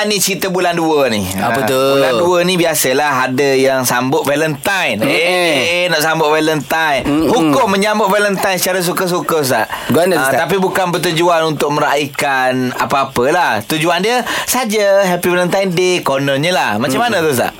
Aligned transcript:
Ah 0.00 0.08
ni 0.08 0.16
cerita 0.16 0.48
bulan 0.48 0.72
2 0.72 1.12
ni. 1.12 1.28
Apa 1.36 1.60
Ah, 1.60 1.68
tu? 1.68 1.76
Bulan 1.76 2.16
2 2.16 2.48
ni 2.48 2.56
biasalah 2.56 3.28
ada 3.28 3.48
yang 3.52 3.84
sambut 3.84 4.24
Valentine. 4.24 4.96
Mm-mm. 4.96 5.12
Eh, 5.12 5.84
eh 5.84 5.92
nak 5.92 6.00
sambut 6.00 6.32
Valentine. 6.32 7.04
Mm-mm. 7.04 7.28
Hukum 7.28 7.68
menyambut 7.68 8.08
Valentine 8.08 8.56
secara 8.56 8.80
suka-suka 8.80 9.44
Ustaz. 9.44 9.68
Gimana, 9.86 10.16
Ah, 10.16 10.24
Ustaz? 10.24 10.40
tapi 10.40 10.56
bukan 10.56 10.88
bertujuan 10.88 11.44
untuk 11.46 11.68
meraihkan 11.70 12.72
apa-apalah. 12.72 13.60
Tujuan 13.66 14.00
dia 14.00 14.24
saja 14.46 15.04
Happy 15.04 15.28
Valentine 15.28 15.68
Day 15.68 16.00
kononnya 16.00 16.48
lah. 16.48 16.70
Macam 16.80 16.96
mana 16.98 17.20
tu 17.20 17.28
Ustaz? 17.30 17.52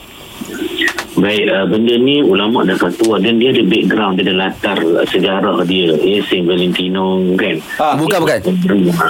Baik, 1.12 1.44
uh, 1.44 1.68
benda 1.68 2.00
ni 2.00 2.24
ulama 2.24 2.64
dah 2.64 2.72
kata 2.72 3.20
dan 3.20 3.36
dia 3.36 3.52
ada 3.52 3.60
background, 3.60 4.16
dia 4.16 4.24
ada 4.24 4.34
latar 4.40 4.80
uh, 4.80 5.04
sejarah 5.04 5.60
dia. 5.62 5.92
Eh, 5.92 6.24
Saint 6.24 6.48
Valentino 6.48 7.20
kan. 7.36 7.60
Ah, 7.76 7.92
Bukan 7.92 8.18
bukan 8.18 8.38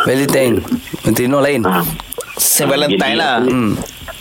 Valentine 0.03 0.59
Valentino 0.99 1.39
lain 1.39 1.63
Ah. 1.63 1.87
Saint 2.61 2.69
Valentine 2.69 3.17
lah. 3.17 3.41
Hmm. 3.41 3.73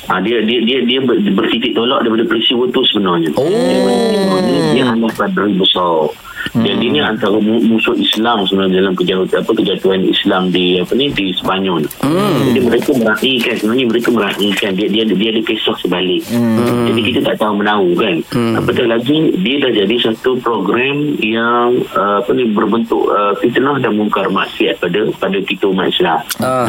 Ah, 0.09 0.19
dia 0.19 0.41
dia 0.41 0.59
dia 0.65 0.81
dia 0.81 0.99
ber, 1.05 1.21
bertitik 1.37 1.77
tolak 1.77 2.01
daripada 2.01 2.25
peristiwa 2.25 2.65
tu 2.73 2.81
sebenarnya. 2.89 3.29
Oh. 3.37 3.45
Dia, 3.45 4.61
dia 4.73 4.83
hanya 4.89 5.07
padri 5.13 5.53
besar. 5.53 6.09
Jadi 6.55 6.85
ni 6.89 6.99
antara 7.03 7.35
mu- 7.35 7.61
musuh 7.61 7.93
Islam 7.93 8.47
sebenarnya 8.47 8.81
dalam 8.81 8.93
kejatuhan 8.95 9.43
apa 9.43 9.51
kejatuhan 9.53 10.01
Islam 10.07 10.49
di 10.49 10.79
apa 10.79 10.95
ni 10.95 11.11
di 11.11 11.35
Spanyol. 11.35 11.83
Hmm. 12.01 12.49
Jadi 12.49 12.59
mereka 12.63 12.89
meraihkan 12.95 13.55
sebenarnya 13.59 13.85
mereka 13.85 14.09
meraihkan 14.09 14.71
dia 14.73 14.87
dia 14.87 15.03
dia 15.05 15.29
ada 15.35 15.41
kisah 15.45 15.75
sebalik. 15.83 16.23
Hmm. 16.31 16.89
Jadi 16.89 16.99
kita 17.11 17.19
tak 17.27 17.35
tahu 17.43 17.59
menahu 17.59 17.93
kan. 17.93 18.15
Apatah 18.55 18.87
lagi 18.87 19.35
dia 19.45 19.55
dah 19.61 19.71
jadi 19.83 19.95
satu 19.99 20.39
program 20.41 21.19
yang 21.21 21.85
uh, 21.93 22.23
apa 22.23 22.31
ni 22.33 22.49
berbentuk 22.49 23.03
uh, 23.11 23.35
fitnah 23.37 23.77
dan 23.83 23.99
mungkar 23.99 24.31
maksiat 24.31 24.79
pada 24.81 25.11
pada 25.19 25.37
kita 25.43 25.69
umat 25.69 25.91
Islam. 25.91 26.23
Ah. 26.41 26.65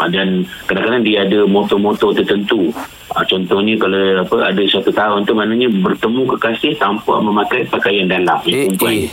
Ah, 0.00 0.08
Dan 0.08 0.48
kadang-kadang 0.66 1.02
dia 1.04 1.28
ada 1.28 1.44
moto-moto 1.92 2.14
tertentu. 2.14 2.72
Ah, 3.12 3.20
contohnya 3.22 3.76
kalau 3.76 4.00
apa 4.18 4.36
ada 4.48 4.62
satu 4.64 4.88
tahun 4.88 5.22
tu 5.22 5.32
maknanya 5.32 5.68
bertemu 5.68 6.24
kekasih 6.32 6.72
tanpa 6.76 7.20
memakai 7.20 7.68
pakaian 7.68 8.08
dalam. 8.08 8.40
Eh, 8.44 8.48
Eh, 8.48 8.64
perempuan. 8.72 8.92
eh. 8.96 9.08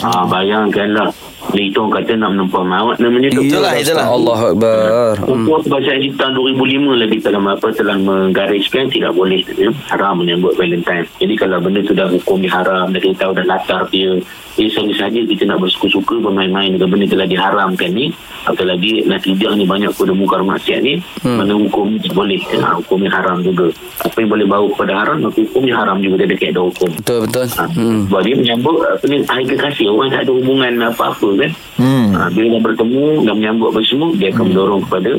Ah, 0.00 0.24
bayangkanlah. 0.24 1.12
Dia 1.50 1.68
itu 1.68 1.74
orang 1.74 2.00
kata 2.00 2.12
nak 2.16 2.30
menempah 2.32 2.62
maut 2.62 2.96
namanya 2.96 3.28
tu. 3.28 3.42
Itulah, 3.42 3.74
itulah. 3.74 4.06
Allah 4.06 4.38
Akbar 4.46 4.78
Hmm. 5.26 5.44
Bahasa 5.44 5.90
Haji 5.90 6.14
tahun 6.14 6.32
2005 6.38 6.94
lagi 6.94 7.18
dalam 7.18 7.44
apa 7.44 7.66
telah 7.68 7.98
menggariskan 7.98 8.86
tidak 8.86 9.10
boleh 9.12 9.42
ya, 9.52 9.68
haram 9.90 10.22
menyambut 10.22 10.54
Valentine. 10.54 11.02
Jadi 11.18 11.34
kalau 11.34 11.58
benda 11.58 11.82
tu 11.82 11.92
dah 11.92 12.06
hukum 12.06 12.46
haram, 12.46 12.88
dah 12.88 13.00
kita 13.02 13.26
tahu 13.26 13.32
dah 13.34 13.44
latar 13.44 13.90
dia, 13.90 14.22
eh 14.54 14.70
saja-saja 14.70 15.18
kita 15.18 15.42
nak 15.44 15.58
bersuka-suka 15.58 16.22
bermain-main 16.22 16.72
dengan 16.72 16.88
benda 16.88 17.10
telah 17.10 17.26
diharamkan 17.26 17.90
ni, 17.90 18.14
atau 18.46 18.62
lagi 18.62 19.02
natijah 19.02 19.52
ni 19.52 19.66
banyak 19.66 19.90
pada 19.90 20.14
mungkar 20.14 20.40
maksiat 20.40 20.78
ni, 20.78 21.02
hmm. 21.26 21.36
mana 21.42 21.58
hukum 21.58 21.98
tak 21.98 22.14
boleh, 22.14 22.38
ya, 22.38 22.70
hukumnya 22.78 23.10
haram 23.10 23.41
juga. 23.42 23.66
Apa 24.02 24.16
yang 24.22 24.30
boleh 24.30 24.46
bawa 24.46 24.66
kepada 24.72 24.92
haram, 24.94 25.16
maka 25.22 25.38
hukumnya 25.42 25.74
haram 25.76 25.98
juga 25.98 26.14
dia 26.22 26.28
dekat 26.30 26.48
ada 26.54 26.62
hukum. 26.62 26.90
Betul 27.02 27.18
betul 27.26 27.44
Ha, 27.52 27.66
hmm. 27.68 28.08
Sebab 28.08 28.20
dia 28.22 28.34
menyambut 28.38 28.76
apa 28.86 29.04
ni 29.10 29.18
hari 29.26 29.44
kekasih 29.44 29.84
orang 29.90 30.08
tak 30.14 30.24
ada 30.24 30.32
hubungan 30.32 30.72
apa-apa 30.88 31.28
kan. 31.36 31.50
Hmm. 31.76 32.06
Ha, 32.14 32.18
bila 32.30 32.46
dah 32.56 32.62
bertemu 32.70 33.04
dan 33.26 33.34
menyambut 33.36 33.66
apa 33.74 33.80
semua 33.84 34.08
dia 34.16 34.28
akan 34.32 34.44
mendorong 34.48 34.82
kepada 34.88 35.10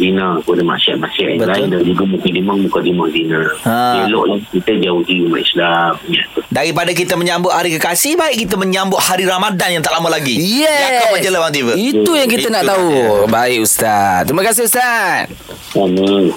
zina 0.00 0.26
kepada 0.40 0.62
maksiat-maksiat 0.64 1.28
yang 1.28 1.40
Betul. 1.44 1.52
lain 1.52 1.66
dan 1.68 1.80
juga 1.84 2.02
mukadimah 2.08 2.56
mukadimah 2.56 3.08
zina. 3.12 3.40
Ha. 3.68 3.78
Eloklah 4.08 4.38
kita 4.48 4.72
jauhi 4.80 5.16
umat 5.28 5.40
Islam. 5.44 5.92
Ya. 6.08 6.22
Daripada 6.50 6.90
kita 6.90 7.14
menyambut 7.14 7.54
hari 7.54 7.78
kekasih 7.78 8.18
Baik 8.18 8.42
kita 8.42 8.58
menyambut 8.58 8.98
hari 8.98 9.22
Ramadan 9.22 9.70
yang 9.70 9.82
tak 9.86 9.94
lama 9.94 10.10
lagi 10.10 10.34
Yes 10.34 11.30
lah 11.30 11.46
Bang 11.46 11.54
Tiba 11.54 11.78
Itu 11.78 12.10
yang 12.18 12.26
kita 12.26 12.50
Itu 12.50 12.50
nak 12.50 12.62
dia. 12.66 12.70
tahu 12.74 12.90
Baik 13.30 13.58
Ustaz 13.62 14.26
Terima 14.26 14.42
kasih 14.42 14.66
Ustaz 14.66 15.30
Sama. 15.70 16.34